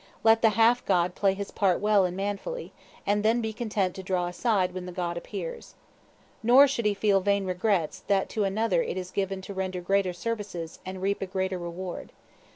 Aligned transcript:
Let 0.23 0.41
the 0.41 0.49
half 0.57 0.83
god 0.85 1.13
play 1.13 1.35
his 1.35 1.51
part 1.51 1.79
well 1.79 2.05
and 2.05 2.17
manfully, 2.17 2.73
and 3.05 3.21
then 3.23 3.39
be 3.39 3.53
content 3.53 3.93
to 3.93 4.01
draw 4.01 4.25
aside 4.25 4.73
when 4.73 4.87
the 4.87 4.91
god 4.91 5.15
appears. 5.15 5.75
Nor 6.41 6.67
should 6.67 6.85
he 6.87 6.95
feel 6.95 7.21
vain 7.21 7.45
regrets 7.45 7.99
that 8.07 8.27
to 8.29 8.43
another 8.43 8.81
it 8.81 8.97
is 8.97 9.11
given 9.11 9.43
to 9.43 9.53
render 9.53 9.79
greater 9.79 10.11
services 10.13 10.79
and 10.87 11.03
reap 11.03 11.21
a 11.21 11.27
greater 11.27 11.59
reward. 11.59 12.13